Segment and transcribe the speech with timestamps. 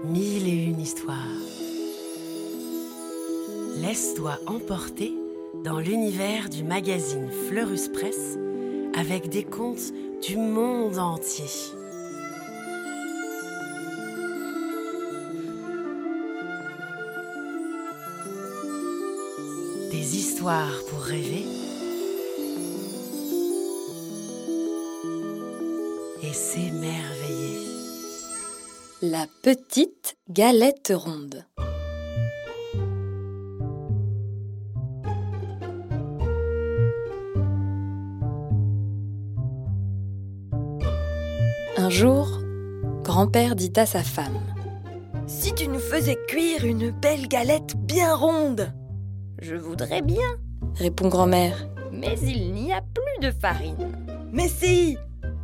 [0.00, 1.16] Mille et une histoires.
[3.76, 5.12] Laisse-toi emporter
[5.64, 8.36] dans l'univers du magazine Fleurus Press
[8.94, 9.92] avec des contes
[10.26, 11.44] du monde entier.
[19.92, 21.44] Des histoires pour rêver
[26.24, 27.41] et s'émerveiller.
[29.04, 31.44] La petite galette ronde.
[41.76, 42.28] Un jour,
[43.02, 44.38] grand-père dit à sa femme
[45.26, 48.72] Si tu nous faisais cuire une belle galette bien ronde
[49.40, 50.38] Je voudrais bien,
[50.76, 51.66] répond grand-mère.
[51.90, 53.96] mais il n'y a plus de farine.
[54.32, 54.96] Mais si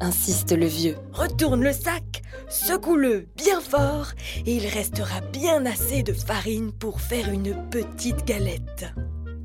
[0.00, 0.96] Insiste le vieux.
[1.12, 4.08] Retourne le sac, secoue-le bien fort
[4.46, 8.86] et il restera bien assez de farine pour faire une petite galette.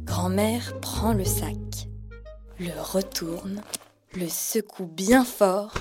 [0.03, 1.89] Grand-mère prend le sac,
[2.59, 3.61] le retourne,
[4.15, 5.73] le secoue bien fort,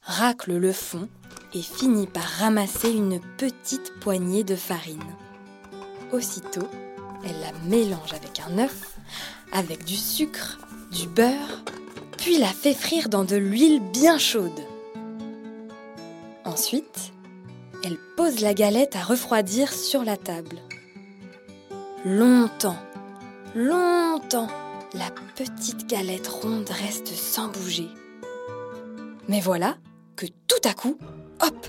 [0.00, 1.08] racle le fond
[1.52, 5.02] et finit par ramasser une petite poignée de farine.
[6.12, 6.68] Aussitôt,
[7.24, 8.96] elle la mélange avec un œuf,
[9.52, 10.58] avec du sucre,
[10.90, 11.64] du beurre,
[12.24, 14.60] puis la fait frire dans de l'huile bien chaude.
[16.46, 17.12] Ensuite,
[17.84, 20.56] elle pose la galette à refroidir sur la table.
[22.02, 22.78] Longtemps,
[23.54, 24.48] longtemps,
[24.94, 27.88] la petite galette ronde reste sans bouger.
[29.28, 29.76] Mais voilà
[30.16, 30.96] que tout à coup,
[31.42, 31.66] hop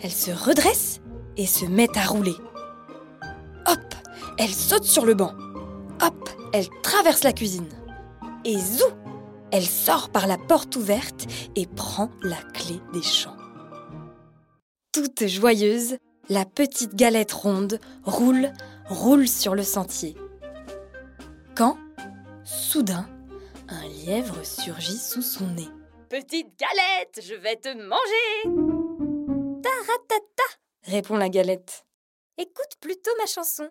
[0.00, 1.02] Elle se redresse
[1.36, 2.36] et se met à rouler.
[3.66, 3.94] Hop
[4.38, 5.34] Elle saute sur le banc.
[6.00, 7.68] Hop Elle traverse la cuisine.
[8.44, 8.84] Et zou
[9.50, 11.26] Elle sort par la porte ouverte
[11.56, 13.36] et prend la clé des champs.
[14.92, 15.96] Toute joyeuse,
[16.28, 18.52] la petite galette ronde roule,
[18.86, 20.16] roule sur le sentier.
[21.54, 21.76] Quand,
[22.44, 23.08] soudain,
[23.68, 25.68] un lièvre surgit sous son nez.
[26.08, 28.62] Petite galette, je vais te manger
[29.62, 30.42] Taratata
[30.84, 31.86] répond la galette.
[32.38, 33.68] Écoute plutôt ma chanson.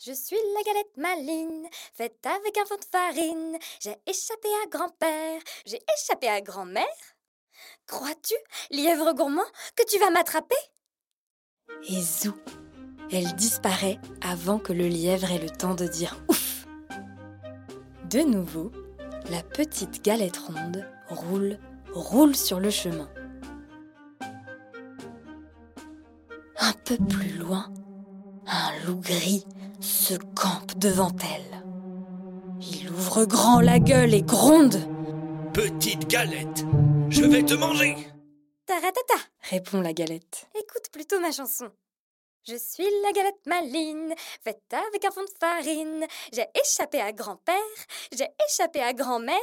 [0.00, 3.58] Je suis la galette maline, faite avec un fond de farine.
[3.80, 6.84] J'ai échappé à grand-père, j'ai échappé à grand-mère.
[7.88, 8.34] Crois-tu,
[8.70, 9.42] lièvre gourmand,
[9.74, 10.54] que tu vas m'attraper?
[11.88, 12.32] Et zou
[13.10, 16.68] Elle disparaît avant que le lièvre ait le temps de dire ouf.
[18.04, 18.70] De nouveau,
[19.30, 21.58] la petite galette ronde roule,
[21.90, 23.10] roule sur le chemin.
[26.60, 27.72] Un peu plus loin,
[28.46, 29.44] un loup gris
[29.80, 31.64] se campe devant elle.
[32.60, 34.78] Il ouvre grand la gueule et gronde.
[35.52, 36.64] Petite galette,
[37.08, 37.96] je vais te manger.
[38.66, 39.14] Taratata
[39.50, 40.46] Répond la galette.
[40.54, 41.70] Écoute plutôt ma chanson.
[42.46, 46.06] Je suis la galette maline, faite avec un fond de farine.
[46.32, 47.56] J'ai échappé à grand-père,
[48.12, 49.36] j'ai échappé à grand-mère,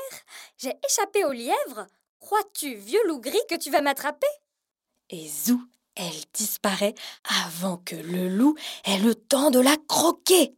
[0.58, 1.88] j'ai échappé au lièvre.
[2.20, 4.26] Crois-tu, vieux loup gris, que tu vas m'attraper?
[5.12, 5.62] Et zou,
[5.96, 6.96] elle disparaît
[7.48, 10.56] avant que le loup ait le temps de la croquer.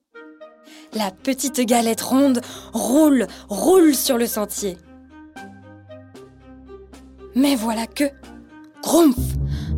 [0.93, 2.41] La petite galette ronde
[2.73, 4.77] roule, roule sur le sentier.
[7.35, 8.05] Mais voilà que,
[8.81, 9.15] Grumph,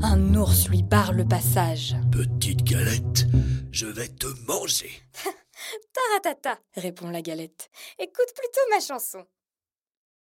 [0.02, 1.96] un ours lui barre le passage.
[2.12, 3.26] Petite galette,
[3.72, 4.92] je vais te manger.
[5.94, 7.70] Taratata Répond la galette.
[7.98, 9.26] Écoute plutôt ma chanson.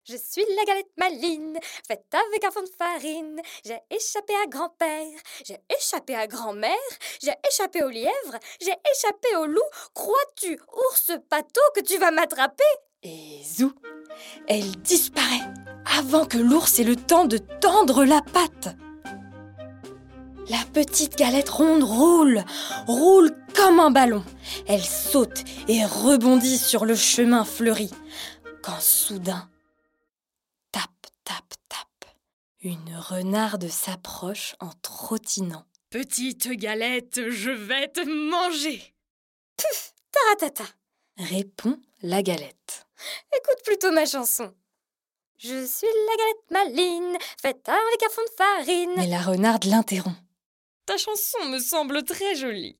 [0.03, 3.39] Je suis la galette maline, faite avec un fond de farine.
[3.63, 6.71] J'ai échappé à grand-père, j'ai échappé à grand-mère,
[7.21, 9.61] j'ai échappé au lièvre, j'ai échappé au loup.
[9.93, 12.63] Crois-tu, ours pâteau, que tu vas m'attraper?
[13.03, 13.73] Et zou,
[14.47, 15.47] elle disparaît
[15.99, 18.75] avant que l'ours ait le temps de tendre la patte.
[20.49, 22.43] La petite galette ronde roule,
[22.87, 24.23] roule comme un ballon.
[24.67, 27.91] Elle saute et rebondit sur le chemin fleuri.
[28.63, 29.47] Quand soudain,
[30.71, 30.91] tap,
[31.23, 32.05] tap, tap,
[32.61, 35.65] une renarde s'approche en trottinant.
[35.89, 38.93] Petite galette, je vais te manger
[40.11, 40.63] Taratata
[41.17, 42.87] Répond la galette.
[43.35, 44.53] Écoute plutôt ma chanson.
[45.37, 48.93] Je suis la galette maline, faite avec un fond de farine.
[48.97, 50.17] Mais la renarde l'interrompt.
[50.85, 52.77] Ta chanson me semble très jolie,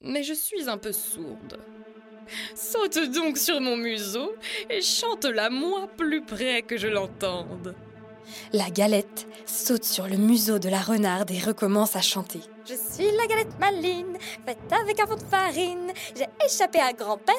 [0.00, 1.60] mais je suis un peu sourde.
[2.54, 4.34] Saute donc sur mon museau
[4.70, 7.74] et chante-la moi plus près que je l'entende.
[8.52, 12.40] La galette saute sur le museau de la renarde et recommence à chanter.
[12.66, 15.92] Je suis la galette maline, faite avec un fond de farine.
[16.14, 17.34] J'ai échappé à grand-père,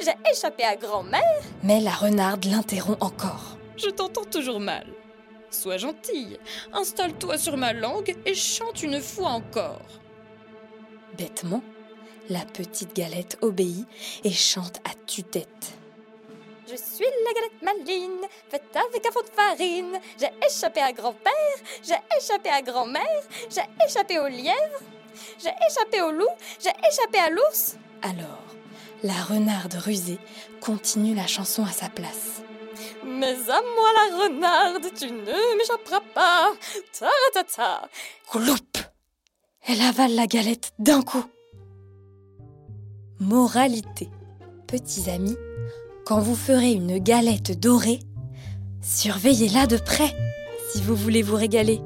[0.00, 1.42] j'ai échappé à grand-mère.
[1.62, 3.56] Mais la renarde l'interrompt encore.
[3.76, 4.86] Je t'entends toujours mal.
[5.50, 6.38] Sois gentille,
[6.72, 9.86] installe-toi sur ma langue et chante une fois encore.
[11.16, 11.62] Bêtement,
[12.32, 13.86] la petite galette obéit
[14.24, 15.74] et chante à tue-tête.
[16.66, 20.00] Je suis la galette maline, faite avec un fond de farine.
[20.18, 24.80] J'ai échappé à grand-père, j'ai échappé à grand-mère, j'ai échappé au lièvre,
[25.38, 27.76] j'ai échappé au loup, j'ai échappé à l'ours.
[28.00, 28.42] Alors,
[29.02, 30.18] la renarde rusée
[30.60, 32.40] continue la chanson à sa place.
[33.04, 36.52] Mais à moi la renarde, tu ne m'échapperas pas.
[36.98, 37.88] Ta-ra-ta-ta.
[38.32, 38.56] Gloup
[39.66, 41.24] Elle avale la galette d'un coup.
[43.22, 44.10] Moralité.
[44.66, 45.36] Petits amis,
[46.04, 48.00] quand vous ferez une galette dorée,
[48.80, 50.12] surveillez-la de près
[50.68, 51.80] si vous voulez vous régaler.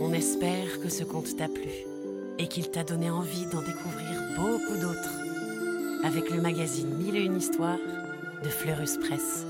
[0.00, 1.93] On espère que ce conte t'a plu
[2.38, 5.24] et qu'il t'a donné envie d'en découvrir beaucoup d'autres
[6.04, 7.78] avec le magazine Mille et une histoires
[8.42, 9.46] de Fleurus Press.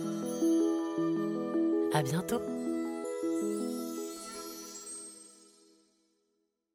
[1.93, 2.54] À bientôt!